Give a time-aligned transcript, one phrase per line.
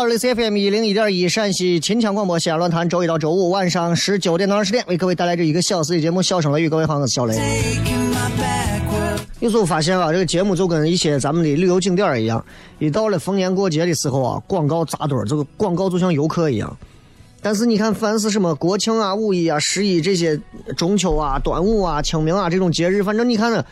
[0.00, 6.68] 好，这里是 FM 一零一点一陕西秦腔广播西安论坛，周一到周五晚上十九点到二十点，为各位带来这一个小时的节目《笑声雷雨》。
[6.70, 7.38] 各位好，我是小雷。
[9.40, 12.42] 有时候发现啊，这个节目就跟一些咱们的旅游景点一样，
[12.78, 16.74] 一到了逢年过节的时候啊，广告扎堆，这个广告就像游客一样。
[17.42, 20.40] 但是你看，凡是什么国庆啊、五一啊、十一这些
[20.78, 23.62] 中秋啊、端午啊、清明啊这种节日，反正你看呢，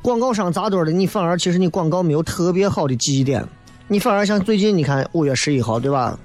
[0.00, 3.46] 广告商扎堆的，你反而其实你广告没有特别好的记忆点。
[3.92, 6.18] 你反而像最近你看五月十一号，对吧？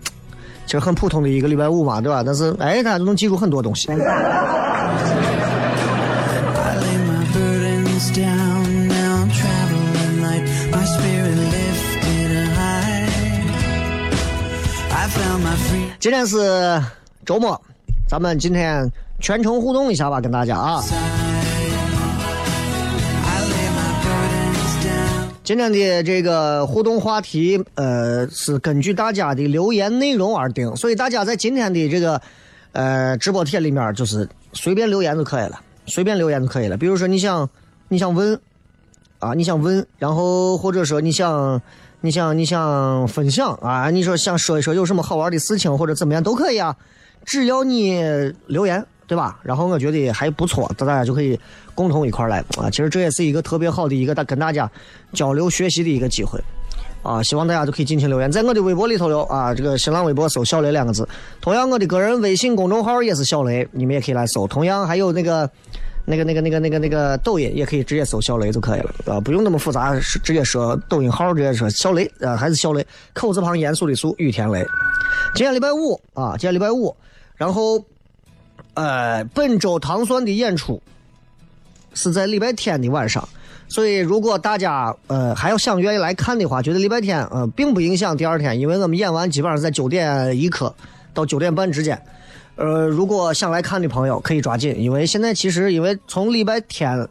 [0.65, 2.23] 其实很普通的一个礼拜五嘛，对吧？
[2.25, 3.89] 但是哎，大家都能记住很多东西。
[15.99, 16.81] 今天是
[17.25, 17.61] 周末，
[18.07, 18.89] 咱们今天
[19.19, 20.81] 全程互动一下吧，跟大家啊。
[25.47, 32.21] 今天的这个互动话题，呃，是根据大家的留言内容而定，所以大家在今天的这个
[32.73, 36.75] 呃直播帖里面，就是随便留言就可以了，随便留言就可以了。
[36.75, 37.49] 比如说你想
[37.87, 38.37] 你想问
[39.19, 41.61] 啊，你想问，然后或者说你想
[42.01, 46.75] 你想你想分享啊，你说想说一说有什么好玩的事情或者怎么样都可以啊，
[47.23, 48.03] 只要你
[48.47, 48.85] 留言。
[49.07, 49.39] 对吧？
[49.41, 51.39] 然后我觉得还不错，大家就可以
[51.77, 52.67] 共同一块来啊。
[52.71, 54.69] 其实这也是一个特别好的一个大跟大家
[55.13, 56.41] 交流学习的一个机会
[57.03, 57.21] 啊。
[57.21, 61.07] 希望大家都可以尽情留言，在我的微博里头留啊，这个新浪微博搜“小雷”两个字。
[61.39, 64.47] 同样，我的个人微信公众号也是小雷，你们也可以来搜。
[64.47, 65.49] 同样，还有那个
[66.05, 74.65] 那个那个那个那个那个抖音，也可以直接搜“小雷”就可以了啊，不用那么复杂，直接说抖音号，直接说小雷啊，还是小雷，口字旁严肃的肃，雨田雷。
[75.35, 76.95] 今天礼拜五啊，今天礼拜五，
[77.35, 77.83] 然后。
[78.73, 80.79] 呃，本周糖蒜的演出
[81.97, 83.27] 是在礼拜天的晚上，
[83.67, 90.71] 所以如果大家呃还要想愿意来看的话，觉得礼拜天呃并不影响第二天，因为我们演完基本上在九点一刻
[91.11, 91.99] 到九点半之间。
[92.55, 97.07] 呃，如果想来看的朋友可以抓紧，因为现在其实因为从礼拜天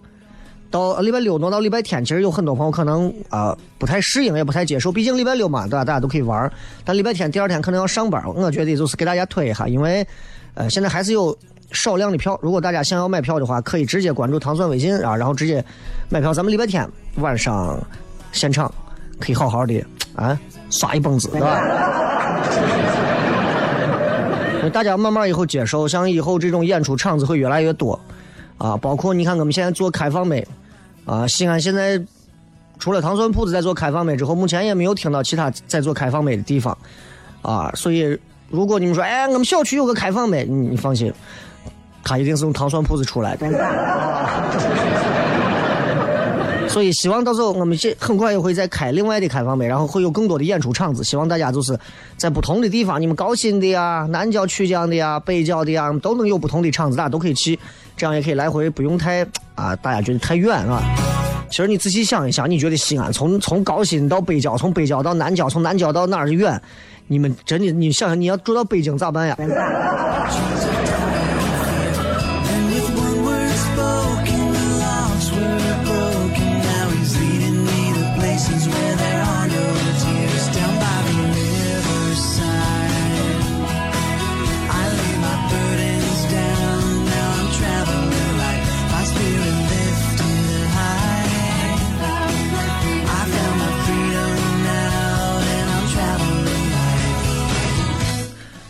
[0.71, 5.85] 到礼拜六挪到礼拜天，其实有很多朋友可能啊不太适应，也不太接受，毕竟礼拜六嘛，对吧？
[5.85, 6.49] 大家都可以玩，
[6.85, 8.23] 但礼拜天第二天可能要上班。
[8.25, 10.07] 我觉得就是给大家推一下，因为
[10.55, 11.37] 呃现在还是有。
[11.72, 15.65] 少量的票，如果大家想要买票的话，可以直接关注糖蒜微信啊，然后直接
[16.09, 16.32] 买票。
[16.32, 17.79] 咱们礼拜天晚上
[18.32, 18.73] 现场
[19.19, 20.38] 可以好好的啊
[20.70, 21.61] 刷一蹦子，对吧？
[24.73, 27.99] 大家慢慢以后接受，像以后这种演出场子会越来越多
[28.58, 28.76] 啊。
[28.76, 30.46] 包括你看，我们现在做开放美
[31.05, 32.00] 啊，西安现在
[32.79, 36.76] 除了糖蒜铺子在做开放美之后，目前也没有听到其他在做开放美的地方
[37.43, 37.70] 啊。
[37.75, 38.19] 所以，
[38.50, 41.12] 如果你们说，哎，我们小区有个开放美，你你放心。
[42.08, 43.49] 他一定是从糖蒜铺子出来的，
[46.69, 51.03] 所以希望到时候我们这很快也会再开另外的开放美，然后会有更多的演出场子。
[51.03, 51.76] 希望大家就是
[52.17, 57.58] 在不同的地方，你们高新的呀、南郊曲江的呀、北郊的呀，都能有不同的场子，大家都可以去，
[57.97, 59.26] 这样也可以来回不用太
[59.56, 60.81] 啊，大家觉得太远啊。
[61.50, 66.61] 其实你仔细想一想，你觉得西安从从高新到北郊，从北郊到南郊，从南郊到哪儿远？
[67.08, 69.37] 你们真的，你想想，你要住到北京咋办呀？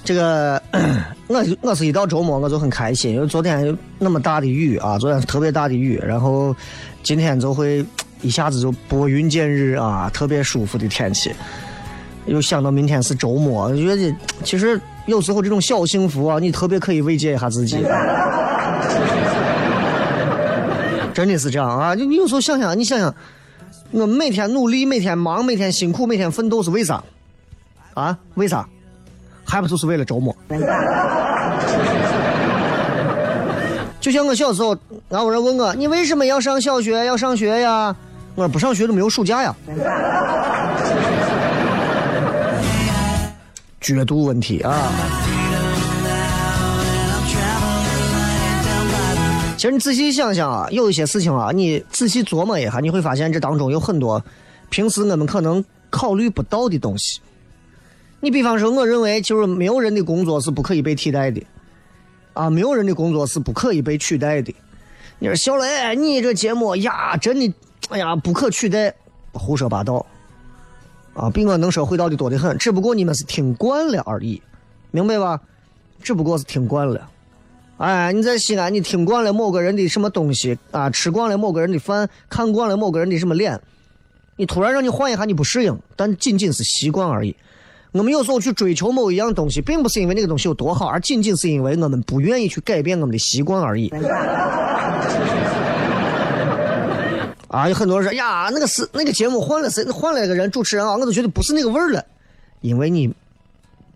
[0.06, 0.62] 这个
[1.26, 6.54] 我我是一到周末我就很开心，因为昨天那么大的雨啊，昨天特别大的雨，然后
[7.02, 7.84] 今天就会
[8.22, 11.32] 一下子就拨云见日啊，特别舒服的天气。
[12.26, 14.14] 又想到明天是周末，觉得
[14.44, 17.84] 其实有时候这种小幸福啊，你特别可以慰藉一下自己。
[21.12, 21.94] 真的是这样啊！
[21.94, 23.12] 你你有时候想想，你想想，
[23.90, 27.02] 我每天努力，每天忙，每天辛苦，每天奋斗是为啥？
[27.94, 28.16] 啊？
[28.34, 28.68] 为啥？
[29.46, 30.36] 还不就是为了周末？
[34.00, 34.76] 就像我小时候，
[35.08, 37.04] 俺有人问我，你为什么要上小学？
[37.06, 37.94] 要上学呀？
[38.34, 39.54] 我说不上学都没有暑假呀。
[43.80, 44.92] 角 度问题啊。
[49.56, 54.22] 其实你仔细想想啊，有一些事情啊，你仔细琢磨一下，你会发现这当中有很多
[54.68, 57.20] 平时我们可能考虑不到的东西。
[58.26, 61.40] 你比方说，我认为就是没有人的工作是不可以被替代的，
[62.32, 64.52] 啊，没有人的工作是不可以被取代的。
[65.20, 67.54] 你说小雷，你这节目呀，真的，
[67.88, 68.92] 哎呀，不可取代，
[69.30, 70.04] 胡说八道，
[71.14, 72.58] 啊，比我能说会道的多得很。
[72.58, 74.42] 只不过你们是听惯了而已，
[74.90, 75.40] 明白吧？
[76.02, 77.08] 只不过是听惯了。
[77.76, 83.60] 哎，你在西安，你听惯了某个人的什么东西啊，吃惯了某个人的饭，看惯了某个人的什么脸，
[84.34, 87.36] 你突然让你换一下，你不适应，但仅仅是习惯而已。
[87.96, 93.88] 我们有时候去追求某一样东西，并不是因为那个东西有多好，而仅仅是因为我们不愿意去改变我们的习惯而已。
[97.48, 99.82] 啊，有很多人说呀，那个是那个节目换了谁？
[99.86, 102.04] 换了一个人主持人啊，我都觉得不是那个味儿了，
[102.60, 103.10] 因为你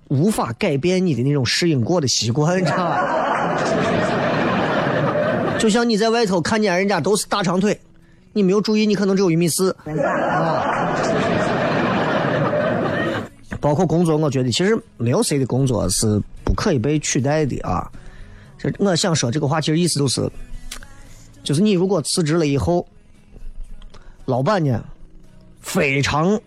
[0.08, 3.58] 无法改变你的那种适应过的习惯，你知道吧？
[5.58, 7.78] 就像你在外头看见人家都是大长腿，
[8.32, 10.79] 你没有注意，你可能只有一米四啊。
[13.60, 17.90] 包括工作，我觉得其实没有谁的工作是不可以被取代的啊。
[18.58, 20.30] 这我想说这个话，其实意思就是，
[21.42, 22.86] 就是你如果辞职了以后，
[24.24, 24.82] 老板呢
[25.60, 26.40] 非常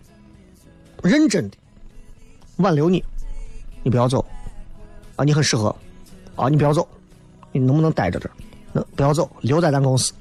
[1.04, 1.57] 认真的
[2.57, 3.04] 挽留你，
[3.83, 4.25] 你不要走
[5.16, 5.75] 啊，你很适合
[6.36, 6.88] 啊，你不要走，
[7.51, 8.86] 你能不能待在这儿？
[8.95, 10.13] 不要走，留在咱公司，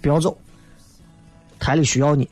[0.00, 0.36] 不要走，
[1.58, 2.28] 台里需要你。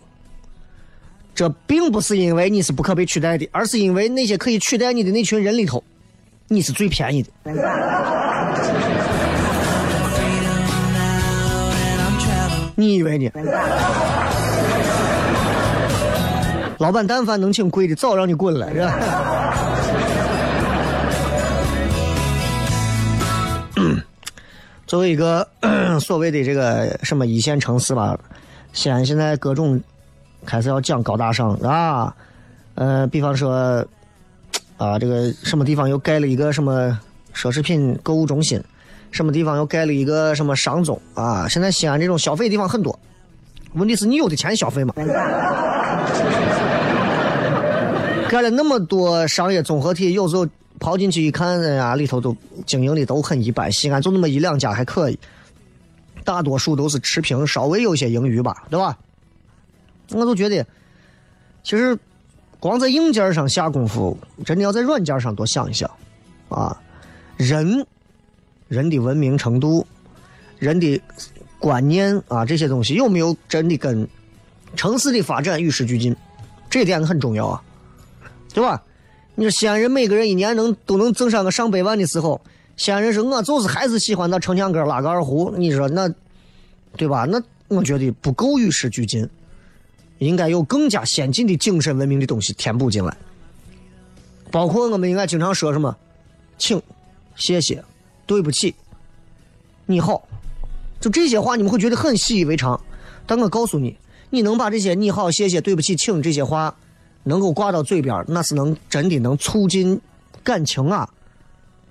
[1.34, 5.82] 这并不是因为你是不可被取代的，而是因为那些可以取代你的那群人里头，
[6.48, 7.30] 你是最便宜的。
[12.74, 13.30] 你以为呢？
[16.78, 18.98] 老板但凡能请贵的，早让你滚了，是吧？
[24.86, 25.46] 作为一个
[26.00, 28.18] 所谓的这个什么一线城市吧，
[28.72, 29.80] 西安现在各种。
[30.46, 32.14] 开始要讲高大上啊，
[32.74, 33.84] 呃，比方说，
[34.76, 36.98] 啊，这个什么地方又盖了一个什么
[37.34, 38.62] 奢侈品购物中心，
[39.10, 41.46] 什么地方又盖了一个什么商中啊？
[41.48, 42.98] 现在西安这种消费地方很多，
[43.74, 44.94] 问题是你有的钱消费吗？
[48.28, 50.46] 盖了那么多商业综合体，有时候
[50.78, 53.70] 跑进去一看，哎呀，里头都经营的都很一般。
[53.70, 55.18] 西安就那么一两家还可以，
[56.24, 58.96] 大多数都是持平，稍微有些盈余吧，对吧？
[60.12, 60.66] 我都觉得，
[61.62, 61.98] 其实
[62.58, 65.90] 光在硬件上下功夫，真的要在软件上多想一想
[66.48, 66.76] 啊！
[67.36, 67.86] 人，
[68.68, 69.86] 人的文明程度，
[70.58, 71.00] 人的
[71.58, 74.06] 观念啊，这些东西有没有真的跟
[74.76, 76.14] 城市的发展与时俱进？
[76.68, 77.62] 这点很重要啊，
[78.52, 78.82] 对吧？
[79.36, 82.40] 你说西安人每个人一年能都能挣上个上百万的时候，
[82.76, 86.12] 西安人说我就是还是喜欢到城墙根拉个二胡，你说那
[86.96, 87.24] 对吧？
[87.24, 89.26] 那我觉得不够与时俱进。
[90.20, 93.16] 应该有更加先进的精神文明的东西填补进来，
[94.50, 95.96] 包括我们应该经常说什么，
[96.58, 96.80] 请、
[97.36, 97.82] 谢谢、
[98.26, 98.74] 对不起、
[99.86, 100.22] 你好，
[101.00, 102.78] 就这些话你们会觉得很习以为常。
[103.26, 103.96] 但我告诉你，
[104.28, 106.74] 你能把这些你好、谢谢、对不起、请这些话
[107.22, 109.98] 能够挂到嘴边，那是能真的能促进
[110.44, 111.08] 感情啊，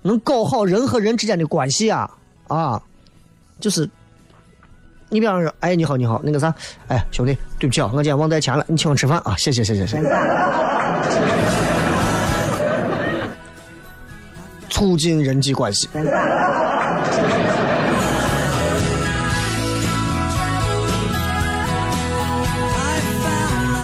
[0.02, 2.10] 能搞好人和人之间的关系啊
[2.46, 2.82] 啊，
[3.58, 3.90] 就是
[5.12, 6.54] 你比方说，哎，你好，你好，那个啥，
[6.86, 10.02] 哎，兄弟，对不起啊，我今天忘带钱了，你请我吃饭啊，谢谢，谢谢，谢谢。
[14.70, 15.88] 促进人际关系。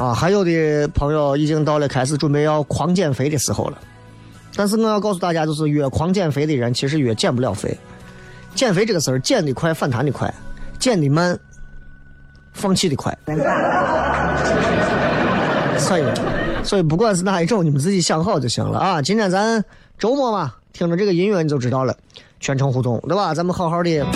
[0.00, 3.76] 啊，还有的朋友已经到了开始准备要狂减肥的时候了，
[4.54, 7.76] 但是我要告诉大家，就是越狂减肥的人，其实越减不了肥。
[8.54, 10.32] 减肥这个事儿，减的快，反弹的快；
[10.86, 11.36] 减的慢，
[12.52, 13.12] 放弃的快。
[15.76, 16.04] 所以，
[16.62, 19.02] 所以不管是哪一种，你们自己想好就行了啊！
[19.02, 19.64] 今天咱
[19.98, 21.92] 周末嘛，听着这个音乐你就知道了，
[22.38, 23.34] 全程互动，对吧？
[23.34, 24.06] 咱们好好的，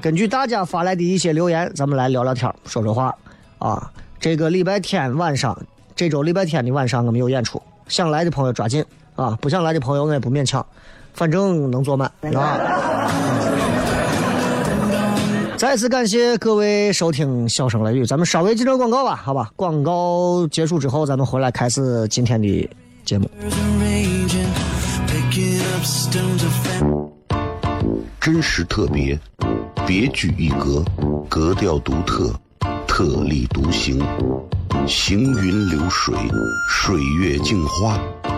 [0.00, 3.14] 根据大家发来的一些留言，咱们来聊聊天，说说话
[3.58, 3.92] 啊。
[4.18, 5.54] 这个礼拜天晚上，
[5.94, 8.82] 这周礼拜天的晚上我们有演出，想来的朋友抓紧
[9.14, 9.36] 啊！
[9.42, 10.64] 不想来的朋友我也不勉强，
[11.12, 13.53] 反正能坐满啊。
[15.64, 19.50] 再次感谢各位收听《笑声雷雨》，咱们稍微接着广告吧，好吧？
[19.56, 22.70] 广告结束之后，咱们回来开始今天的
[23.02, 23.30] 节目。
[28.20, 29.18] 真实特别，
[29.86, 30.84] 别具一格，
[31.30, 32.30] 格调独特。
[32.86, 34.04] 特立独行，
[34.86, 36.14] 行云流水，
[36.68, 37.98] 水月镜花，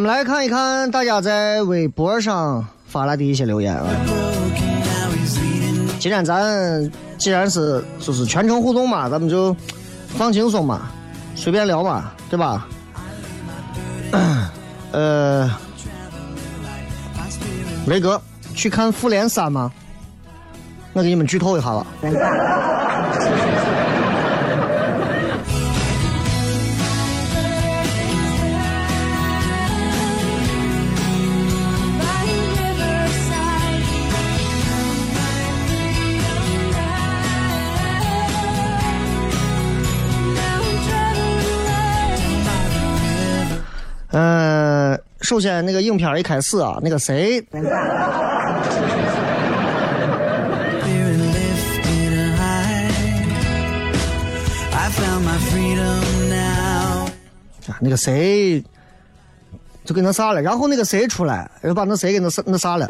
[0.00, 3.84] 我们来看一看大家在微博上发来的一些留言啊。
[5.98, 9.54] 今天咱既然是就是全程互动嘛，咱们就
[10.16, 10.90] 放轻松嘛，
[11.34, 12.66] 随便聊嘛，对吧？
[14.92, 15.50] 呃，
[17.86, 18.18] 雷哥
[18.54, 19.70] 去看《复联三》吗？
[20.94, 21.86] 我给你们剧透一下吧。
[45.30, 47.54] 首先那个影片一开始啊，那个谁，啊，
[57.78, 58.60] 那个谁
[59.84, 62.88] 就给那啥了，然后那个谁出来，又把那谁给那杀那啥了。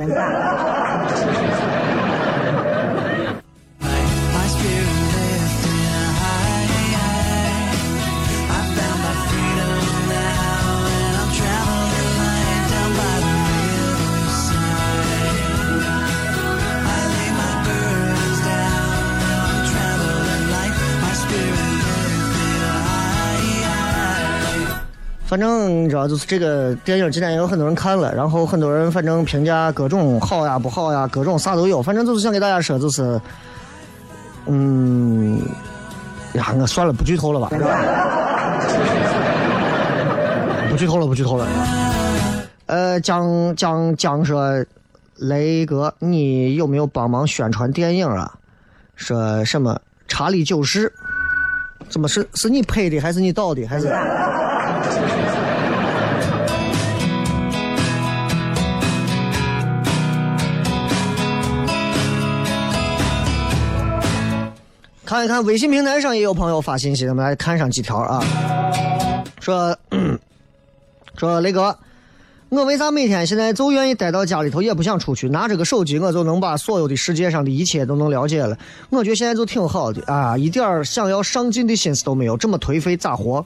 [25.31, 31.81] 反正你知道，就是这个电影今天也有很多人看了，然后很多人反正评价各种好呀、不好呀，各种啥都有。
[31.81, 33.21] 反正就是想给大家说，就是，
[34.47, 35.41] 嗯，
[36.33, 37.49] 呀，我算了，不剧透了吧，
[40.69, 41.47] 不剧透了，不剧透了。
[42.67, 44.65] 呃，讲讲讲说，
[45.15, 48.35] 雷哥，你有没有帮忙宣传电影啊？
[48.97, 49.75] 说什么
[50.09, 50.89] 《查理九世》？
[51.89, 53.87] 怎么是是你拍的，还是你导的，还是？
[65.11, 68.23] 看一看微信平台上也有朋友发信息，咱们来看上几条啊。
[69.41, 69.77] 说
[71.19, 71.77] 说雷哥，
[72.49, 75.29] 我为啥每天现在就愿意待到家里头，也不想出去？
[75.29, 78.57] 拿着个手机，我就能把所有的世界上的一切都能了解了。
[78.89, 83.45] 我觉得现在就挺好的啊，一点想要上进的心思都没有，这么颓废咋活？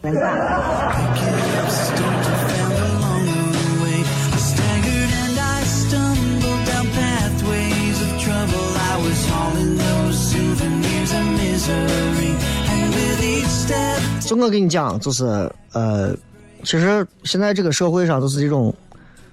[14.38, 15.24] 我跟你讲，就是
[15.72, 16.14] 呃，
[16.62, 18.74] 其实现在这个社会上都是这种，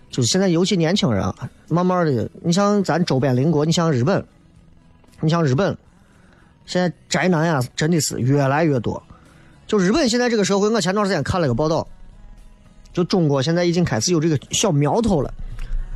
[0.10, 1.36] 就是现在尤其年轻人啊，
[1.67, 4.24] 慢慢的，你像咱周边邻国，你像日本，
[5.20, 5.77] 你像日本，
[6.65, 9.01] 现在宅男呀，真的是越来越多。
[9.67, 11.88] 就日本现在这个社会，我前段时间看了个报道，
[12.91, 15.34] 就中国现在已经开始有这个小苗头了。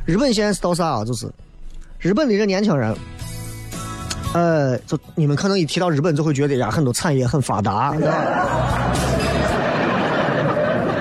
[0.06, 1.04] 日本现在是到啥啊？
[1.04, 1.30] 就是
[1.98, 2.96] 日本的这年轻人。
[4.36, 7.96] 呃，就你们可能一提到日本，就会觉得呀，很多产业很发达。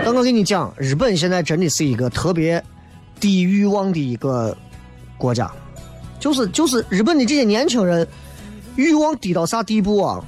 [0.06, 2.63] 但我跟你讲，日本现在真的是一个特别
[3.20, 4.56] 低欲望的一个
[5.18, 5.51] 国家，
[6.18, 8.08] 就是就是日本的这些年轻人
[8.77, 10.24] 欲望低到啥地步啊？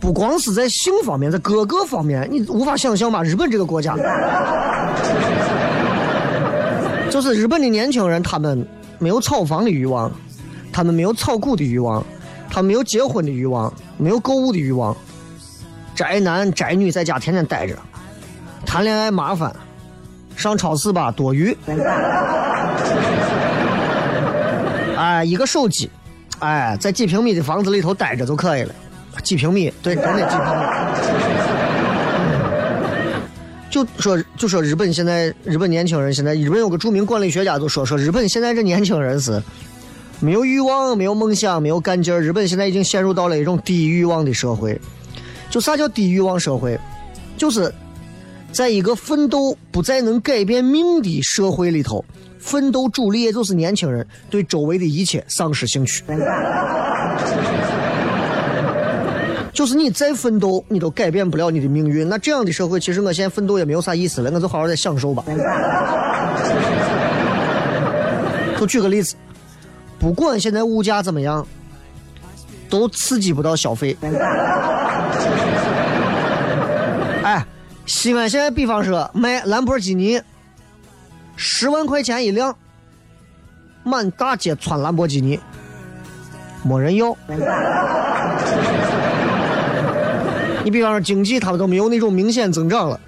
[0.00, 3.22] 不光是在性方面，在各个方面，你无法想象吧？
[3.22, 3.94] 日本这个国家，
[7.10, 8.66] 就是日本的年轻人，他们
[8.98, 10.10] 没有炒房的欲望，
[10.72, 12.02] 他们没有炒股的欲望。
[12.54, 14.94] 他没有结婚的欲望，没有购物的欲望，
[15.94, 17.74] 宅男宅女在家天天待着，
[18.66, 19.56] 谈恋爱麻烦，
[20.36, 21.56] 上超市吧多余，
[24.98, 25.90] 哎，一个手机，
[26.40, 28.74] 哎，在几平米的房子里头待着就可以了，
[29.22, 30.66] 几平米，对，真的几平米。
[33.70, 39.42] 就说就说日本现在日本年轻人现在日本有个著名管理学家就说说日本现在这年轻人是。
[40.22, 42.20] 没有欲望，没有梦想，没有干劲儿。
[42.20, 44.80] 日本现在已经陷入到了一种低欲望的社会。
[45.50, 46.78] 就啥叫低欲望社会？
[47.36, 47.74] 就是
[48.52, 52.04] 在一个奋斗不再能改变命的社会里头，
[52.38, 56.04] 奋斗主力也就是年轻人，对周围的一切丧失兴趣。
[59.52, 62.08] 就是你再奋斗，你都改变不了你的命运。
[62.08, 65.24] 那这样的社会，其实我现在奋斗也没有啥意思了，我就好好的享受吧。
[68.56, 69.16] 就举个例子。
[70.02, 71.46] 不管现在物价怎么样，
[72.68, 73.96] 都刺激不到消费。
[77.22, 77.46] 哎，
[77.86, 80.20] 西安现在比方说卖兰博基尼，
[81.36, 82.56] 十万块钱一辆，
[83.84, 85.38] 满大街窜兰博基尼，
[86.64, 87.16] 没人要。
[90.64, 92.98] 你比方说经济，它都没有那种明显增长了，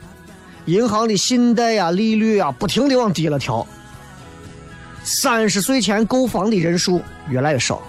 [0.67, 3.67] 银行的信贷呀、利率啊，不停的往低了调。
[5.05, 7.81] 三十岁前购房的人数越来越少，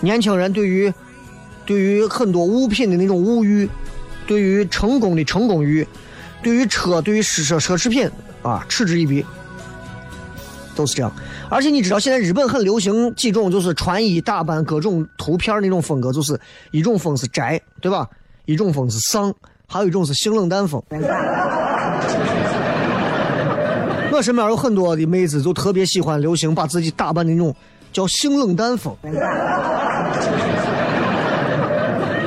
[0.00, 0.92] 年轻人对于
[1.64, 3.68] 对于很多物品的那种物欲，
[4.26, 5.86] 对于成功的成功欲，
[6.42, 8.10] 对于车对于奢奢奢侈品
[8.42, 9.24] 啊嗤之以鼻，
[10.74, 11.12] 都是这样。
[11.48, 16.38] 而且你知道现在日本很流行几种就是穿衣打扮各种图片那种风格，就是
[16.72, 18.08] 一种风是宅，对吧？
[18.46, 19.32] 一种风是丧，
[19.68, 20.82] 还有一种是性冷淡风。
[24.20, 27.56] 我身边有很多的妹子，就特别喜欢流行把自己打扮的那种
[27.90, 28.94] 叫性冷淡风。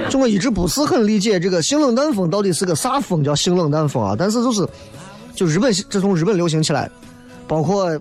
[0.10, 4.16] 就我一直不是很理解这个性冷淡风到底是个啥风，叫性冷淡风啊？
[4.18, 4.68] 但是就是，
[5.36, 6.90] 就日本这从日本流行起来，
[7.48, 7.96] 包括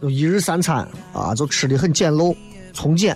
[0.00, 2.34] 一日三餐啊，就吃的很简陋、
[2.72, 3.14] 从简。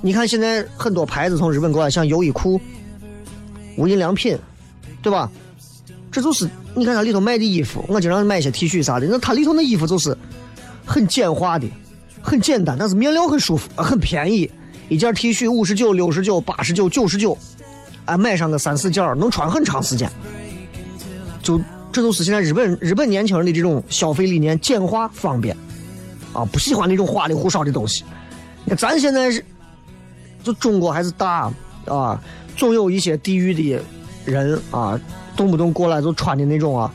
[0.00, 2.60] 你看现在很多牌子从日本过来，像优衣库、
[3.76, 4.38] 无印良品，
[5.02, 5.28] 对吧？
[6.18, 10.18] 这就是你看它里头卖的衣服，我经常买一些 T 恤啥的，那它里头那衣服就是
[10.84, 11.70] 很简化的，
[12.20, 14.50] 很简单，但是面料很舒服，很便宜。
[14.88, 17.38] 一件 T 恤五十九、六十九、八十九、九十九，
[18.06, 20.10] 哎，买上个三四件能穿很长时间。
[21.40, 21.60] 就
[21.92, 25.56] 这都是现在日本日本年轻人的这种消费理念，简化方便
[26.32, 28.02] 啊，不喜欢那种花里胡哨的东西。
[28.64, 29.44] 那咱现在是，
[30.42, 31.48] 就中国还是大
[31.86, 32.20] 啊，
[32.56, 33.80] 总有一些地域的
[34.24, 35.00] 人啊。
[35.38, 36.92] 动不动过来就穿的那种啊。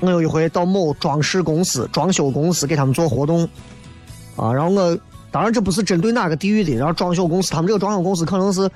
[0.00, 3.42] 我有一回到某装饰公司、装修公司给他们做活动，
[4.36, 4.96] 啊，然后我
[5.32, 8.70] 当然这不是针对哪个地域的，然后装修公司他们这个装修公司可能是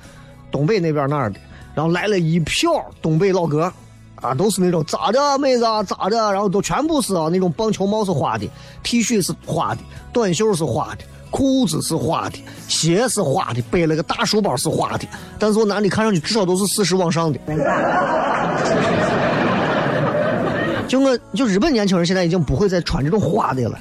[0.51, 1.39] 东北那边那儿的，
[1.73, 2.69] 然后来了一票
[3.01, 3.71] 东北老哥，
[4.15, 8.45] 啊，都是那种咋的妹子啊咋的，然后都全部是啊那种棒球帽是花的
[8.83, 15.07] ，T 恤是花的，短袖是花的，裤子是花的，鞋是花的，背了个大书包是花的，
[15.39, 17.39] 但是我男的看上去至少都是四十往上的。
[20.87, 23.79] 就我就日本年轻人现在已经不会再穿这种花的了，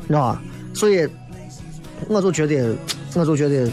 [0.00, 0.42] 你知道吧？
[0.72, 1.06] 所以
[2.08, 2.74] 我就觉得，
[3.12, 3.70] 我就觉得，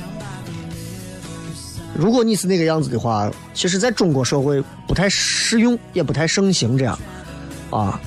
[1.95, 6.99] 如果你是那个样子的话，其实在中国社会不太适用，也不太盛行这样
[7.69, 7.97] 啊。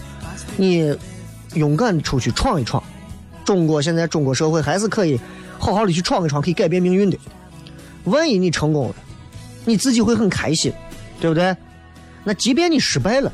[0.58, 0.94] 你
[1.54, 2.82] 勇敢出去闯一闯，
[3.44, 5.20] 中国现在中国社会还是可以
[5.58, 7.18] 好好的去闯一闯，可以改变命运的。
[8.04, 8.94] 万一你成功了，
[9.64, 10.72] 你自己会很开心，
[11.20, 11.56] 对不对？
[12.24, 13.32] 那即便你失败了。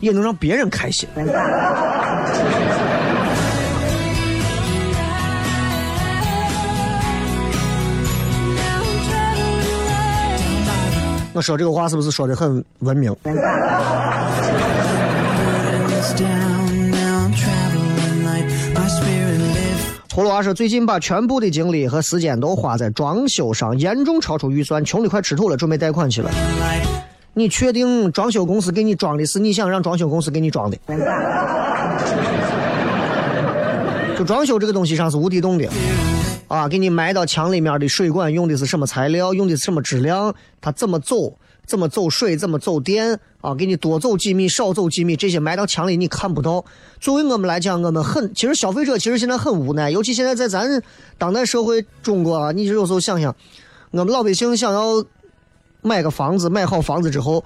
[0.00, 1.08] 也能让别人开心。
[11.32, 13.12] 我说这个话是不是说的很文明？
[20.18, 26.30] 葫芦娃说：“最近把全部的精力和时间都花在装修上，严重超出预算，穷的快吃土了，准备贷款去了。”
[27.34, 30.76] 你确定装修公司给你装的是你想让装修公司给你装的？
[34.18, 35.70] 就装修这个东西上是无底洞的，
[36.48, 41.32] 啊，给你埋到墙里面的水管用的是什么材料，用的是什么质量，它怎么走，
[41.68, 46.64] 怎么走水，怎么走电，啊，给你多走几米，少走几米，这些埋到墙里你看不到。
[46.98, 50.82] 作为我们来讲，我们很，其实消费者其实现在很无奈，尤其现在在咱
[51.16, 53.36] 当代社会中国啊，你有时候想想，
[53.92, 55.04] 我们老百姓想要。
[55.80, 57.42] 买个房子，买好房子之后，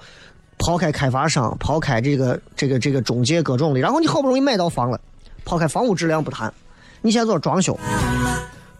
[0.57, 4.99] 抛开开发商，抛开这个这个这个中介各种的，然后你好不容易买到房了，
[5.45, 6.51] 抛开房屋质量不谈，
[7.03, 7.77] 你现在做装修。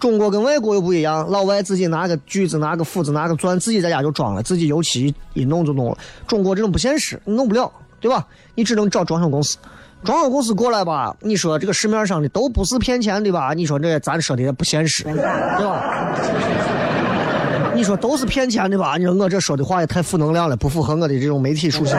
[0.04, 5.98] 中国跟外国又不一样，老外自己拿个锯子、拿个斧子、拿个钻，自己在家就装了，自己油漆一弄就弄了。
[6.28, 8.28] 中国这种不现实，弄不了，对吧？
[8.54, 9.58] 你只能找装修公司。
[10.04, 13.54] 装修公司过来吧，你说这个市面上的都不是骗钱的吧？
[13.54, 16.13] 你说这咱说的也不现实，对吧？
[17.74, 18.98] 你说都是骗钱的吧？
[18.98, 21.98] 你说我这说的话也太负能量了，不符合我的这种媒体属性。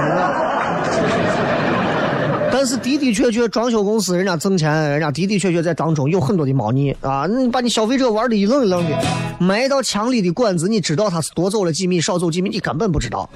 [2.64, 7.26] 但是的的确确，装修公司人家挣钱，人家的的确确在当中有很多的猫腻啊！
[7.26, 8.98] 你把你消费者玩的一愣一愣的，
[9.38, 13.28] 埋到墙里的管子，你知道它是多走了几米，少走几米，你根本不知道。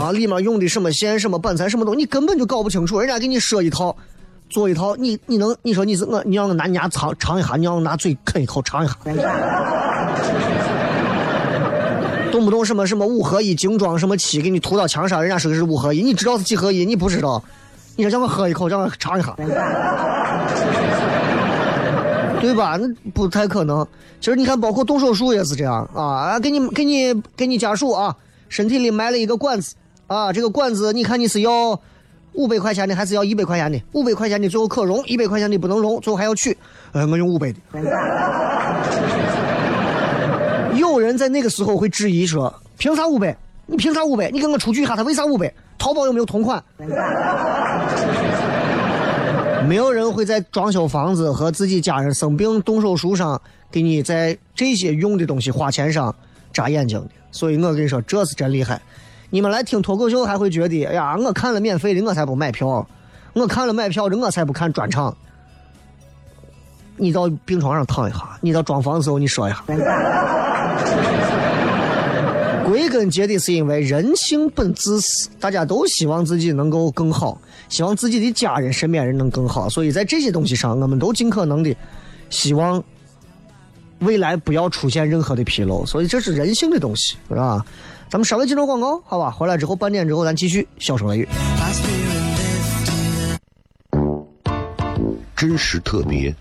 [0.00, 2.98] 啊，里面用的什么线、什么板材、什么东西，你根本就搞不清楚。
[2.98, 3.94] 人家给你说一套，
[4.48, 8.96] 做一套，你你能你说你是我，你让我拿牙尝尝一下，你让我拿嘴啃一口尝一下。
[12.32, 16.86] 动不动什么什么五合一精装什么漆给你涂到墙上，人家说的是五合一，你知道是几合一？
[16.86, 17.44] 你不知道，
[18.00, 19.34] 你说让我喝一口，让我尝一下，
[22.40, 22.78] 对吧？
[22.80, 23.86] 那不太可能。
[24.20, 28.16] 其实你看，包括动手术也是这样啊，给你给你给你家属啊，
[28.48, 29.74] 身体里埋了一个管子
[30.06, 31.78] 啊，这个管子你看你是要
[32.32, 33.78] 五百块钱的还是要一百块钱的？
[33.92, 36.56] 五百块钱的最后可溶，一百块钱的不能溶，最后还要取。
[36.92, 37.58] 呃，我用五百的。
[40.74, 43.36] 有人在那个时候会质疑说：“凭啥五百？
[43.66, 44.30] 你凭啥五百？
[44.30, 45.52] 你跟我出具一下，他为啥五百？
[45.80, 46.62] 淘宝有没有同款？”
[49.66, 53.40] 没有人会在装修房子和自己家人生病动手术上
[53.70, 56.14] 给你在这些用的东西花钱上
[56.52, 57.10] 眨眼睛的。
[57.30, 58.80] 所以我跟你说，这是真厉害。
[59.28, 62.84] 你们来听脱口秀还会觉得：“哎呀，我看了免费的，我才不买票；
[63.34, 65.16] 我看了买票的，我才不看专场。”
[66.96, 69.62] 你到病床上躺一下，你到装房的时候你说一下。
[72.80, 77.38] 归根结底是因为人性本自私，大家都希望自己能够更好，
[77.68, 81.76] 希望自己的家人、身边人能更好，所以在这些东西上，我们都尽可能的
[82.30, 82.82] 希望
[83.98, 87.62] 未来不要出现任何的纰漏，所以这是人性的东西，是吧？
[88.08, 89.30] 咱们稍微进入广告，好吧？
[89.30, 91.28] 回来之后半点之后咱继续笑声雷雨，
[95.36, 96.34] 真实特别，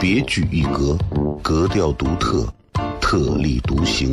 [0.00, 0.98] 别具一格，
[1.40, 2.52] 格调独特。
[3.00, 4.12] 特立独行，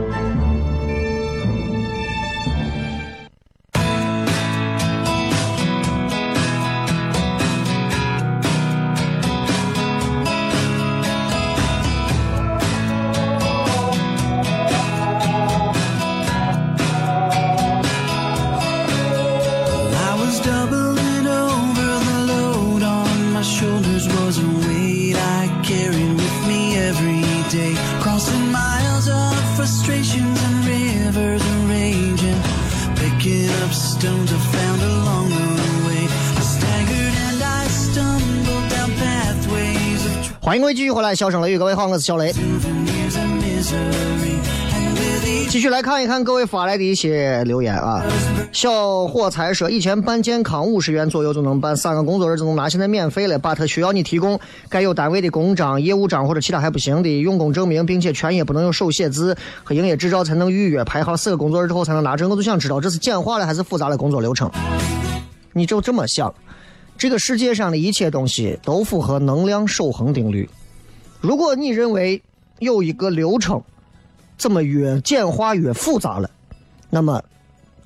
[40.51, 42.33] 欢迎各位继续回来，笑声雷雨，各位好，我是小雷。
[45.49, 48.03] 继续来看一看各位发来的一些留言啊。
[48.51, 53.39] 小伙财说，以前办健康五十元左右就能办，三个工作日就能拿，现在免费了。
[53.39, 54.37] 把它需要你提供
[54.67, 62.29] 该有单位的公章、业务章或者其他还不行的用工证明，并且全也不能有手写字和营业执照才能预约，排好四个工作日之后才能拿证。
[62.29, 64.51] 我就想知道这是简化了还是复杂了工作流程？
[65.53, 66.33] 你就这么想，
[67.01, 70.47] 这个世界上的一切东西都符合能量守恒定律。
[71.19, 72.21] 如果你认为
[72.59, 73.59] 有一个流程，
[74.37, 76.29] 怎么越简化越复杂了，
[76.91, 77.19] 那么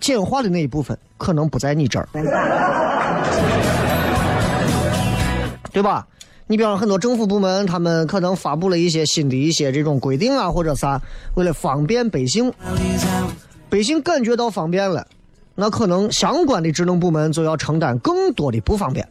[0.01, 2.09] 简化的那一部分可能不在你这儿，
[5.71, 6.05] 对吧？
[6.47, 11.01] 你比方很多政府部门，他们可能发布了一些新的一些这种规定啊，或者啥，
[11.35, 12.51] 为了方便百姓，
[13.69, 15.07] 百姓感觉到方便了，
[15.55, 19.07] 那可能相关的职能部门就要承担更多的不方便。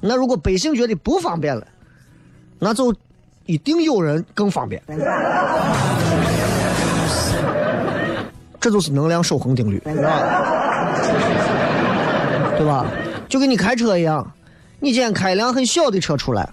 [0.00, 1.66] 那如果百姓觉得不方便了，
[2.58, 2.94] 那就
[3.46, 4.80] 一定有人更方便。
[8.60, 9.94] 这就是能量守恒定律，对
[12.64, 12.86] 吧？
[13.28, 14.32] 就跟你开车一样，
[14.80, 16.48] 你今天开一辆很小的车出来，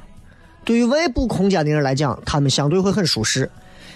[0.66, 3.50] 对于外部空间的人来讲，他们相对会很舒适。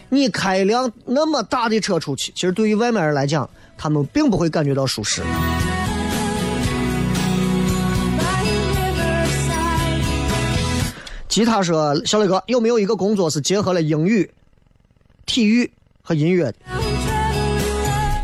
[0.08, 5.22] 你开一辆那么大的车出去，其实对于外面人来讲，他们并不会感觉到舒适。
[11.28, 14.32] 吉他说：“小磊哥，有没有一个工作是结合了英语、
[15.26, 15.70] 体育
[16.02, 16.56] 和音乐的？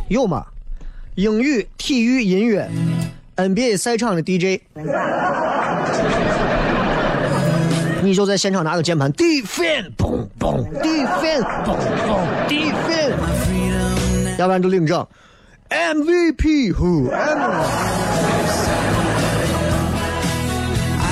[0.07, 0.45] 有吗？
[1.15, 2.69] 英语、体育、音乐
[3.35, 4.61] ，NBA 赛场的 DJ，
[8.01, 15.05] 你就在现场拿个键盘，defend，嘣嘣，defend，嘣嘣，defend，freedom 要不然就领证
[15.71, 17.15] ，MVP who？I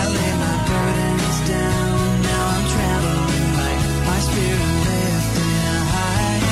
[0.06, 2.22] lay my burdens down.
[2.22, 3.82] Now I'm traveling light.
[4.06, 6.43] My spirit lifted high.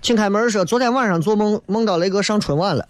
[0.00, 2.88] 请开门说，昨天晚上做梦梦到雷哥上春晚了。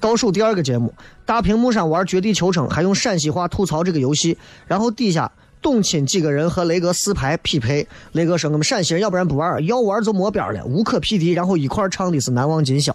[0.00, 0.92] 倒数第二个节目，
[1.24, 4.36] 大屏幕上玩绝地求生，还用陕西话吐槽这个游戏，
[4.66, 5.32] 然后底下
[5.64, 7.88] 董卿几个人和雷哥四排匹配。
[8.12, 12.94] 雷哥说：“我们陕西人要不然不玩，要玩就没边了，无可匹敌。”然后一块唱的是《难忘今宵》。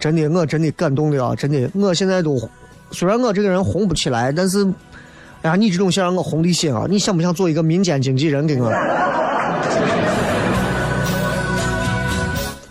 [0.00, 1.32] 真的，我真的感动的啊！
[1.36, 2.36] 真的，我现在都
[2.90, 4.66] 虽然我这个人红不起来，但是，
[5.42, 6.84] 哎呀，你这种想让我红的心啊！
[6.90, 8.68] 你想不想做一个民间经纪人给我？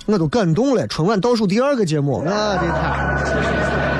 [0.07, 0.85] 我都感动了。
[0.87, 3.90] 春晚倒数第二个节目，我的天！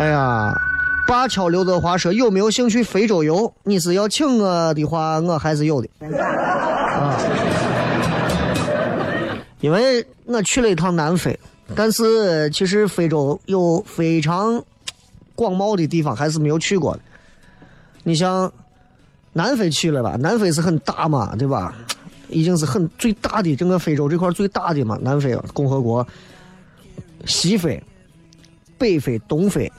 [0.00, 0.58] 哎呀，
[1.06, 3.52] 八桥刘德华说有没有兴趣非洲游？
[3.64, 5.88] 你是要请我的话，我还是有的。
[6.06, 7.20] 啊，
[9.60, 11.38] 因为我去了一趟南非，
[11.76, 14.64] 但是其实非洲有非常
[15.34, 17.00] 广袤的地方还是没有去过的。
[18.02, 18.50] 你像
[19.34, 20.16] 南非去了吧？
[20.18, 21.74] 南非是很大嘛，对吧？
[22.30, 26.06] 已经是很最大的整个非洲这块最大的嘛，南非共和国、
[27.26, 27.82] 西非、
[28.78, 29.70] 北非、东非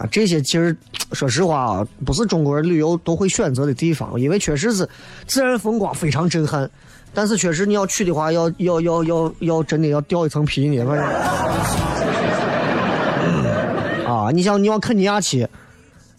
[0.00, 0.74] 啊，这些其实
[1.12, 4.88] 说实话啊，不是中国人旅游都会选择的地方，因为确实是
[5.26, 6.68] 自然风光非常震撼。
[7.12, 11.06] 但是确实你要去的话，要要要要要真的要掉一层皮呢，反正。
[14.06, 15.46] 啊，你像你往肯尼亚去，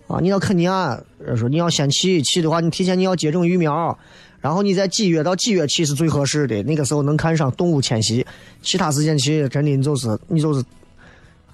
[0.07, 1.01] 啊，你到肯尼亚
[1.35, 3.97] 说你要先去，去的话你提前你要接种疫苗，
[4.41, 8.23] 然后你在几月到几月去是最合适的，那个时候能看上动物迁徙，
[8.61, 10.63] 其他时间去真的你就是你就是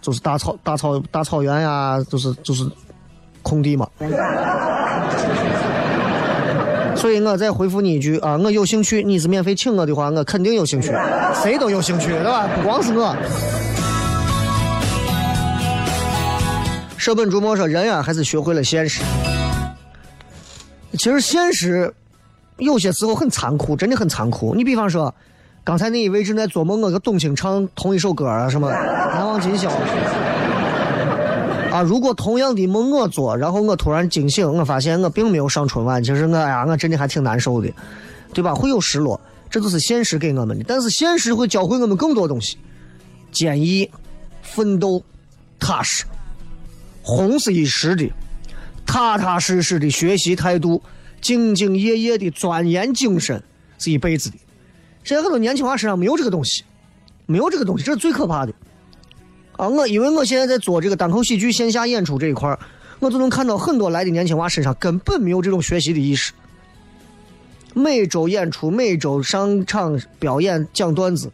[0.08, 2.66] 就是大草大草大草原呀，就是就是
[3.42, 3.86] 空地嘛。
[6.96, 10.94] 所以我再回复你一句啊，我有兴趣，你是免费请我的话，我肯定有兴趣，
[11.44, 12.48] 谁都有兴趣，对吧？
[12.56, 13.14] 不光是我。
[16.98, 19.04] 舍本逐末说，人呀，还是学会了现实。
[20.94, 21.94] 其实现实
[22.60, 24.56] 有些时候很残酷，真的很残酷。
[24.56, 25.14] 你比方说，
[25.68, 28.72] 刚才那一位正在做梦，我跟董卿唱同一首歌啊，什么
[29.14, 29.68] 《难忘今宵》
[31.74, 31.82] 啊。
[31.82, 37.70] 如果同样的梦我做，然后我突然惊醒，我发现我并没有上春晚，其实我呀，我真的还挺难受的，
[38.34, 38.56] 对吧？
[38.56, 40.64] 会有失落，这就是现实给我们的。
[40.66, 42.58] 但是现实会教会我们更多东西：
[43.34, 43.92] 坚毅、
[44.42, 45.04] 奋斗、
[45.60, 46.06] 踏实。
[47.02, 48.10] 红是一时的。
[48.86, 50.82] 踏踏实实的学习态度，
[51.22, 53.44] 兢兢业业的钻研精神
[53.78, 54.38] 是一辈子的。
[55.08, 56.66] 现在很多年轻娃身上没有这个东西，
[57.28, 58.52] 没有这个东西，这是最可怕的。
[59.56, 62.60] 啊，我因为我现在在做这个单口喜剧线下演出这一块，
[63.00, 66.34] 我就能看到很多来的年轻娃身上根本没有这种学习的意识。
[67.74, 71.32] 每周演出，每周上场表演讲段子，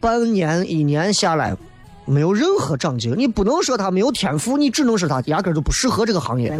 [0.00, 1.54] 半年一年下来。
[2.06, 6.50] 没有任何长进，你不能说他没有天赋，你只能说他压根就不适合这个行业。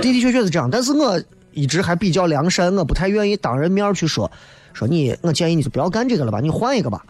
[0.00, 1.20] 的的确确是这样，但是我
[1.54, 4.30] 一直还比较良善，我不太愿意当人面去说，
[4.72, 7.04] 说你，我建议你就不要干这个了吧，你换一个吧，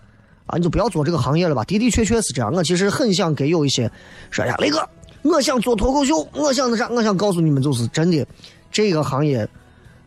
[0.47, 1.65] 啊，你就不要做这个行业了吧。
[1.65, 3.91] 的的确确是这样，我其实很想给有一些
[4.31, 4.87] 说呀，雷哥，
[5.23, 8.27] 我想做脱口秀，我想那啥，我想告诉你们，就是真的，
[8.71, 9.49] 这个行业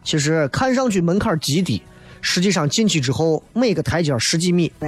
[0.04, 1.82] 其实看上去门槛极低。
[2.20, 4.72] 实际上进去之后，每个台阶十几米，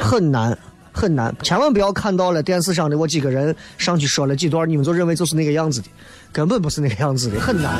[0.00, 0.58] 很难
[0.98, 1.32] 很难。
[1.42, 5.86] 千万不要看到了电视上的我几个人上去说了几段，你们就认为就是那个样子的，
[6.32, 7.72] 根本不是那个样子的，很难。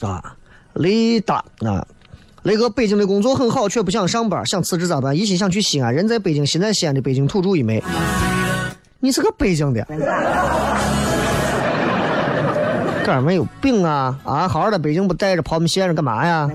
[0.00, 0.36] 啊，
[0.74, 1.86] 雷达啊，
[2.42, 5.16] 雷哥，北京的工作很好，却不想上班，想辞职咋办？
[5.16, 7.82] 一心想去西安，人在北京，心在西安的北京土著一枚。
[8.98, 9.86] 你是个北京的。
[13.02, 14.18] 哥们有病啊！
[14.24, 16.48] 啊，好好的北京不待着跑我们西安干嘛呀？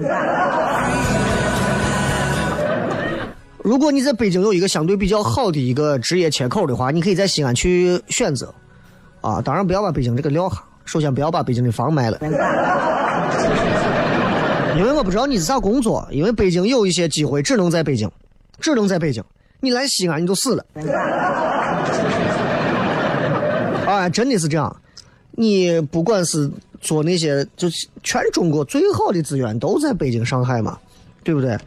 [3.65, 8.53] 如果你在北京有一个相对比较好的一个职业切口的话，你可以在西安去选择。
[9.21, 10.61] 啊，当然不要把北京这个撂下。
[10.85, 12.19] 首先不要把北京的房卖了，
[14.77, 16.07] 因为我不知道你是啥工作。
[16.11, 18.07] 因为北京有一些机会只能在北京，
[18.59, 19.23] 只能在北京。
[19.61, 20.63] 你来西安你就死了。
[23.87, 24.75] 啊，真的是这样。
[25.31, 26.47] 你不管是
[26.81, 30.77] 做那些，就是全中国最好的资源都在北京、上海嘛，
[31.23, 31.57] 对不对？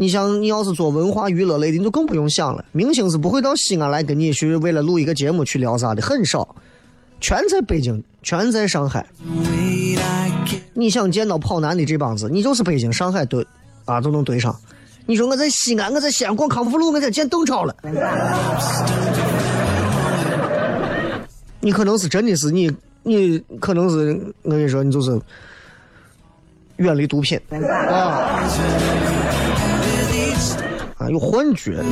[0.00, 2.64] 你像你要是做文化娱乐类的，你就更不用想了。
[2.72, 6.56] 明星是不会到西安来跟你去为了录一个节目去聊啥的，很少，
[7.20, 9.04] 全在北京，全在上海。
[10.72, 13.46] 你想见到跑男的这帮子，你就是北京、上海对
[13.84, 14.58] 啊都能对上。
[15.04, 17.76] 你说我在西安，我在西安逛康复路，我在见邓超了。
[21.60, 22.74] 你可能是真的是你。
[23.02, 25.18] 你可能是我跟你说，你就是
[26.76, 28.42] 远离毒品啊
[31.00, 31.82] 啊，有幻觉。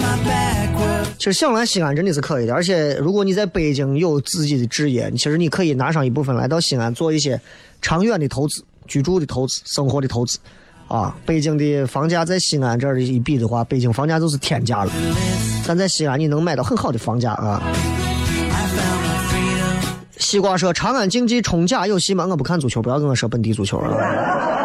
[1.18, 7.40] 其实想来西安真的是可以的，而且如果你在北京有自己的置业，其实你可以拿上一部分来到西安做一些
[7.80, 10.38] 长远的投资、居住的投资、生活的投资
[10.88, 11.16] 啊。
[11.24, 14.92] 北京的房价在西安这儿一比的话，北京房价就是天价了。
[15.66, 17.62] 但在西安你能买到很好的房价啊。
[20.18, 22.26] 西瓜说：“长安竞技冲甲有戏吗？
[22.26, 24.57] 我不看足球，不要跟我说本地足球啊！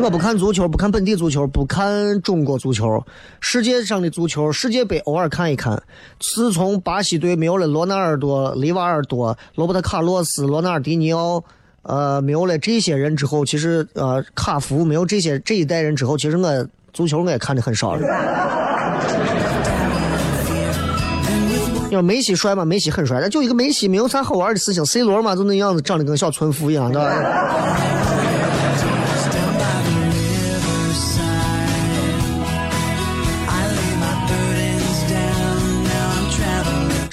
[0.00, 3.04] 我不看足球，不看本地足球，不看中国足球。
[3.40, 5.80] 世界上的足球，世界杯偶尔看一看。
[6.18, 11.42] 自从巴西队没有了罗纳尔多、里瓦尔多、罗伯特卡洛斯、罗纳尔迪尼奥，
[11.82, 18.00] 呃，没有了这些人之后，其实呃，卡福没有这些这一代人之后，其实我足球我也看的很少了。”
[21.84, 22.64] 你说梅西帅吗？
[22.64, 24.84] 梅西很帅，但就一个梅西，没有啥好玩的事情。
[24.84, 27.00] C 罗嘛，就那样子，长得跟小村夫一样的。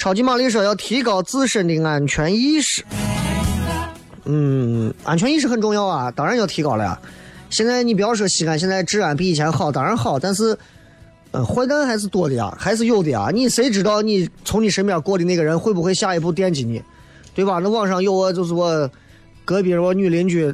[0.00, 2.82] 超级玛丽说要提高自身的安全意识。
[4.24, 6.98] 嗯，安全意识很重要啊，当然要提高了呀。
[7.50, 10.58] 现在你不要说西安现在治安比以前好，当然好，但是。
[11.32, 13.28] 嗯，坏蛋还是多的呀，还是有的呀。
[13.32, 16.82] 你谁知道你从你身边过的那个人会不会下一步惦记你，
[17.36, 17.60] 对吧？
[17.62, 18.90] 那网上有我，就是我
[19.44, 20.52] 隔壁我女邻居，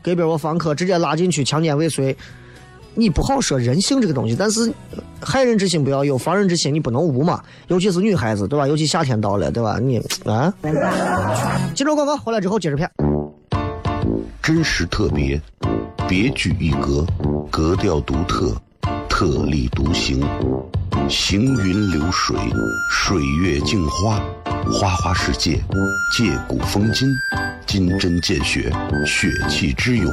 [0.00, 2.16] 隔壁我房客直接拉进去强奸未遂，
[2.98, 4.72] 你不好说人性这个东西，但是
[5.20, 7.40] 害人之心不要有，防人之心你不能无嘛。
[7.68, 8.66] 尤其是女孩子，对吧？
[8.66, 9.78] 尤其夏天到了，对吧？
[9.78, 10.52] 你啊，
[11.76, 12.90] 接着广告回来之后接着片。
[14.42, 15.40] 真实特别，
[16.08, 17.06] 别具一格，
[17.50, 18.52] 格调独特，
[19.08, 20.20] 特立独行，
[21.08, 22.36] 行云流水，
[22.90, 24.20] 水月镜花，
[24.72, 25.60] 花花世界，
[26.16, 27.08] 借古风今，
[27.64, 28.72] 金针见血，
[29.06, 30.12] 血气之勇，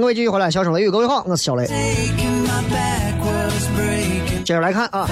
[0.00, 1.66] 各位继续回来，小声雷雨，各位好，我是小雷。
[4.42, 5.06] 接着来看啊，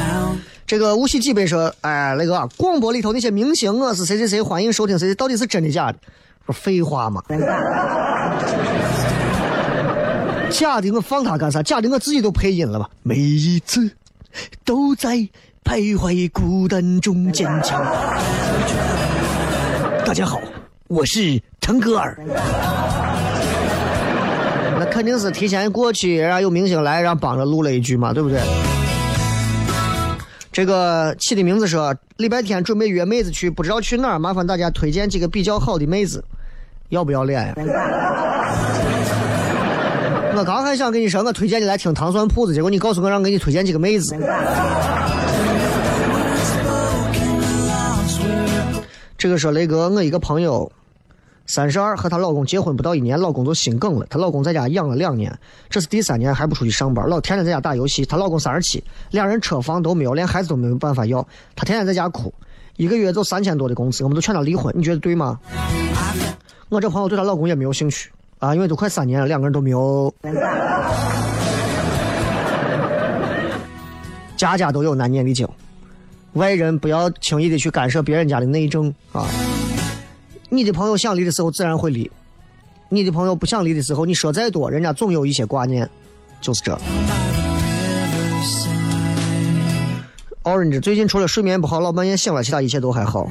[0.66, 5.98] 这个无锡几杯说，哎，那个啊广播里头那些明星啊是谁谁谁，欢迎收听谁，到底是真的假的？
[6.46, 7.22] 不是废话吗？
[10.50, 11.62] 假的我放他干啥？
[11.62, 12.88] 假的我自己都配音了吧？
[13.02, 13.90] 每一次
[14.64, 15.16] 都在
[15.64, 17.84] 徘徊孤单中坚强。
[20.06, 20.40] 大家好，
[20.86, 22.18] 我是腾格尔。
[24.98, 28.40] 那肯定是提前过去，然后有明星来，然后帮着录了一句嘛，对不对？
[30.50, 36.24] 这个起的名字说礼拜天准备约妹子去，不知道去哪儿，麻烦大家推荐几个比较好的妹子，
[36.88, 37.54] 要不要脸呀？
[40.36, 44.16] 我刚还想跟你说，我推荐你来听糖蒜铺子，结果你告诉我让给你推荐几个妹子。
[49.16, 50.68] 这个说雷哥，我一个朋友，
[51.48, 55.36] 三十二和她老公结婚不到一年，老公就心梗了，她老公在家养了两年，
[55.70, 58.04] 这是第三年还不出去上班，老天天在家打游戏。
[58.04, 61.26] 她老公三十七，两人车房都没有，连孩子都没有办法要，
[61.56, 62.32] 她天天在家哭，
[62.76, 65.40] 一个月就三千多的工资，我们都劝她离婚，你觉得对吗？
[66.68, 70.14] 我这朋友对她老公也没有兴趣啊，因为都快三年了，两个人都没有。
[74.36, 75.48] 家家都有难念的经，
[76.34, 79.26] 外人不要轻易的去干涉别人家的内政啊。
[80.50, 82.10] 你的朋友想离的时候自然会离，
[82.88, 85.88] 你的朋友不想离的时候，你说再多，人家总有一些挂念，
[86.40, 86.78] 就是这。
[90.44, 93.28] Orange 最近除了睡眠不好，老半夜醒了，其他一切都还好。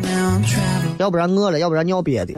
[1.00, 2.36] 要不然饿了，要不然尿憋的。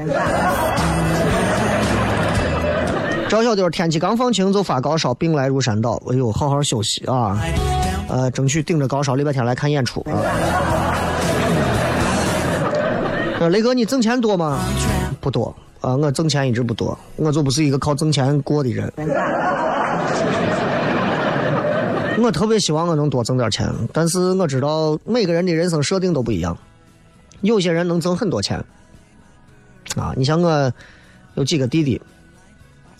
[3.28, 6.02] 赵小丢天气刚放晴就发高烧，病来如山倒。
[6.10, 7.38] 哎呦，好好休息啊！
[8.08, 10.89] 呃，争取顶着高烧礼拜天来看演出啊。
[13.40, 14.60] 呃，雷哥，你挣钱多吗？
[15.22, 18.92] 不多啊，我挣钱一直不多，我就不是一个靠挣钱过的人。
[22.22, 26.58] 我特别希望我能多挣点钱，但是我知道每个人的人生设定都不一样。
[27.40, 28.62] 有些人能挣很多钱，
[29.96, 30.74] 啊，你像我
[31.36, 32.02] 有几个弟弟，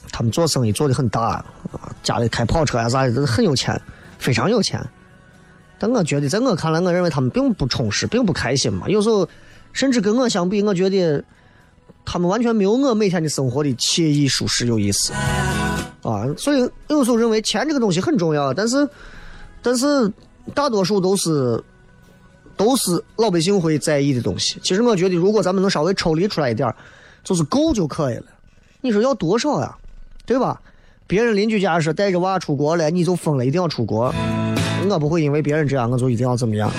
[0.10, 3.80] 他们做生意做的很大，啊，家里开跑车呀、啥的，都很有钱，
[4.18, 4.82] 非常有钱。
[5.78, 8.88] 但我觉得，在我看来，我认为他们并不充实，并不开心嘛。
[8.88, 9.28] 有时候，
[9.74, 11.24] 甚至跟我相比，我觉得
[12.06, 15.14] 他们完全没有我每天的生活的惬意、舒适、有意思。
[16.02, 18.88] 啊，所以有时候认为钱这个东西很重要，但是，
[19.62, 20.12] 但是
[20.54, 21.62] 大多数都是
[22.56, 24.60] 都是老百姓会在意的东西。
[24.64, 26.74] 其实我觉得，如果咱们能稍微抽离出来一点，
[27.24, 28.26] 就是够就可以了。
[28.82, 29.76] 你说要多少呀？
[30.26, 30.62] 对吧？
[31.06, 34.14] 别人邻居家是带着娃出国了，你就疯了，一定要出国。
[34.90, 36.72] 我不会因为别人这样，我就一定要怎么样。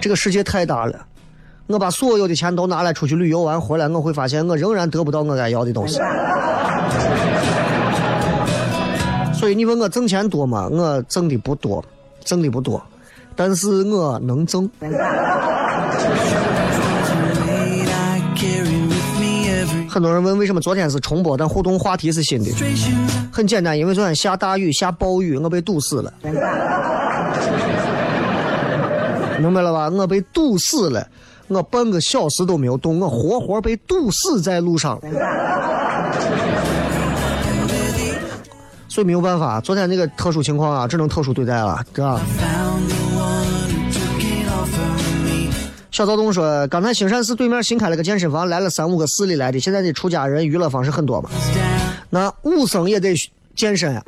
[0.00, 1.06] 这个世界太大了，
[1.66, 5.98] 我把所有的钱都拿来出去旅游完回来，我会发现我仍然得不到我该要的东西。
[9.32, 10.68] 所以你问我挣钱多吗？
[10.70, 11.84] 我挣的不多，
[12.24, 12.82] 挣的不多，
[13.34, 14.68] 但是我能挣。
[19.88, 22.50] 很多人问为什么昨天是重播，但互动话题是新的？
[23.30, 26.12] 很简单，因为昨天下大雨，下暴雨，我被堵死了。
[29.38, 29.90] 明白了吧？
[29.90, 31.06] 我被堵死了，
[31.54, 35.00] 我半个小时都没有动，我活活被堵死在路上。
[38.88, 42.22] 所以没有办法，昨天那个特殊情况啊，只能特殊对待了，知道吧？
[45.90, 51.30] 小躁动说，刚才兴善寺对面新开了个健身房，来了三五个市里来的，现在的出家人娱乐方式很多嘛。
[52.10, 53.14] 那武僧也得
[53.54, 54.02] 健身啊。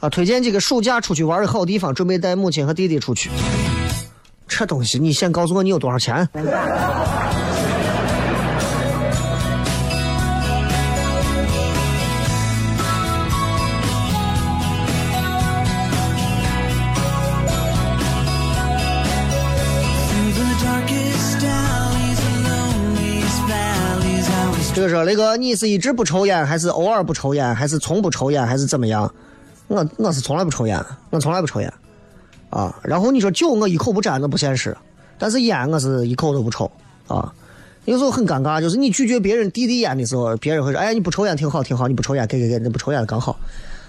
[0.00, 3.30] 啊，推荐几个暑假出去玩的好地方，准备带母亲和弟弟出去。
[4.46, 6.44] 这东西你先告诉我你有多少钱？Through
[20.32, 29.12] the darkest alleys and loneliest valleys, I was 这个说雷哥，你是一直不抽烟，还是偶尔不抽烟，还是从不抽烟，还是怎么样？
[29.68, 31.72] 我我是从来不抽烟，我从来不抽烟，
[32.50, 32.74] 啊。
[32.82, 34.76] 然后你说酒我一口不沾，那不现实。
[35.18, 36.70] 但是烟我是一口都不抽
[37.06, 37.32] 啊。
[37.84, 43.38] 有时候很尴尬，就是你拒绝别人递递烟的时候，别人会说：“哎，你不抽烟挺好，挺好，你不抽烟，给给给，你不抽烟刚好。”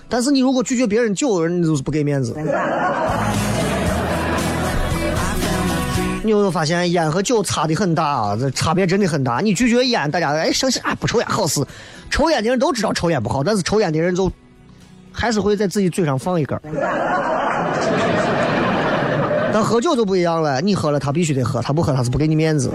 [0.08, 2.34] 但是你如果拒绝别人酒，人就是不给面子。
[6.24, 8.36] 你有没有发现烟和酒差的很大啊？
[8.40, 9.40] 这差别真的很大。
[9.40, 11.64] 你拒绝烟，大家哎生气啊，不抽烟好事。
[12.10, 14.32] 抽烟的人都知道抽烟不好，但是抽烟的人就
[15.12, 16.60] 还是会在自己嘴上放一根。
[19.52, 22.72] 但喝酒就不一样了，你喝了他必须得喝，他不喝他是不给你面子。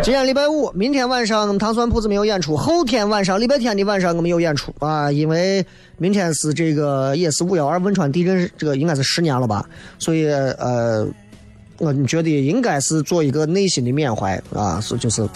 [0.00, 5.62] 今天礼拜五，明天晚上我们糖酸铺子没有演出，后天晚上礼拜天的晚上我们有演出啊，因为
[5.98, 11.06] 明天是这个也是五幺二汶川地震，这个应该是十年了吧，所以呃，
[11.78, 15.28] 我觉得应该是做一个内心的缅怀啊，是就是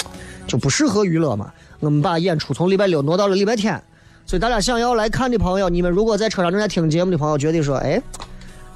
[0.46, 3.82] 就不适合娱乐嘛，我们把演出从礼拜六挪到了礼拜天，
[4.26, 8.00] 所以大家想要来看的朋友，你们如果在车上正在听节目的朋友，觉得说，哎。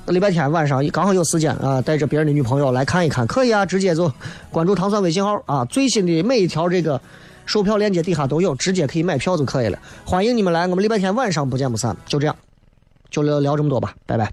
[0.08, 4.12] 礼拜天晚上刚好有时间啊，带着别人的女朋友来看一看，可以啊，直接就
[4.52, 7.00] 关注糖蒜微信号啊，最新的每一条这个
[7.44, 9.76] 售票链接底下都有，直接可以买票就可以了。
[10.04, 11.96] 欢迎你们来，我们礼拜天晚上不见不散。
[12.06, 12.36] 就这样，
[13.10, 14.30] 就聊聊这么多吧，拜拜。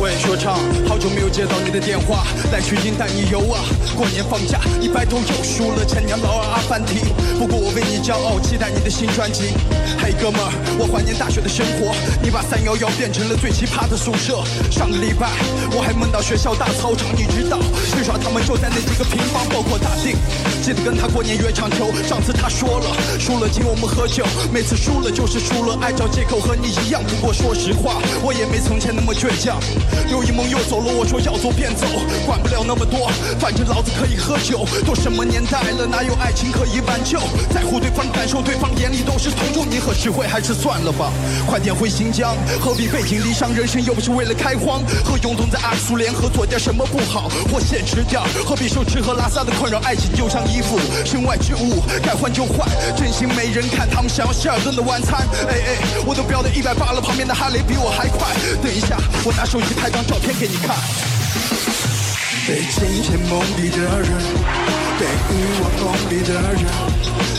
[0.00, 0.58] 喂，说唱，
[1.04, 3.60] 都没有接到你的电话，来取经带你游啊。
[3.94, 7.00] 过年放假，一白头又输了前年老二阿凡提。
[7.38, 9.52] 不过我为你骄傲，期待你的新专辑。
[10.00, 10.48] 嘿，哥们儿，
[10.80, 11.92] 我怀念大学的生活，
[12.22, 14.40] 你把三幺幺变成了最奇葩的宿舍。
[14.70, 15.28] 上个礼拜
[15.76, 17.60] 我还梦到学校大操场，你知道，
[18.04, 20.14] 去耍他们就在那几个平方，包括大定。
[20.62, 22.86] 记得跟他过年约场球，上次他说了，
[23.18, 27.02] 输了请我们喝酒，每次输了就是输了，爱找借口和你一样。
[27.02, 29.56] 不过说实话，我也没从前那么倔强。
[30.10, 31.86] 又一梦又走了，我说要走便走，
[32.26, 33.08] 管不了那么多，
[33.40, 34.68] 反正老子可以喝酒。
[34.84, 37.18] 都什么年代了，哪有爱情可以挽救？
[37.54, 39.64] 在乎对方感受，对方眼里都是同情。
[39.70, 41.10] 你和实惠还是算了吧，
[41.48, 43.54] 快点回新疆，何必背井离乡？
[43.54, 44.82] 人生又不是为了开荒。
[45.02, 47.30] 和永东在阿苏联合做点什么不好？
[47.50, 49.78] 或现实吃掉，何必受吃喝拉撒的困扰？
[49.84, 52.68] 爱情就像衣服，身外之物，该换就换。
[52.96, 55.20] 真心没人看，他们想要希尔顿的晚餐。
[55.48, 58.34] 哎哎，我都飙到一百八了，旁边的哈雷比我还快。
[58.60, 60.74] 等一下，我拿手机拍张照片给你看。
[62.48, 64.10] 被金钱蒙蔽的人，
[64.98, 66.66] 被欲望蒙蔽的人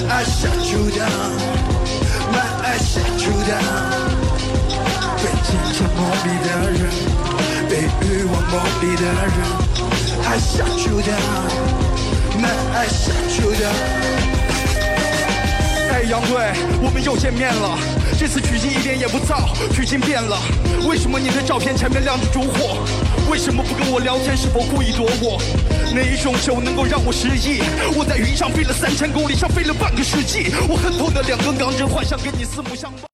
[0.08, 4.08] ，I shut you down，my I shut you down。
[5.20, 6.80] 被金钱蒙蔽的人，
[7.70, 9.13] 被欲望蒙蔽的人
[10.24, 13.76] ，I shut you down，my I shut you down。
[15.91, 17.78] 哎，杨队，我们又见面了。
[18.18, 20.38] 这次取经一点也不燥，取经变了。
[20.88, 22.78] 为什么你的照片前面亮着烛火？
[23.30, 24.36] 为什么不跟我聊天？
[24.38, 25.41] 是否故意躲我？
[25.93, 27.61] 哪一种酒能够让我失忆？
[27.97, 30.53] 我在云上飞了三千公里，像飞了半个世纪。
[30.70, 33.05] 我恨透的两根钢针，幻想跟你四目相望。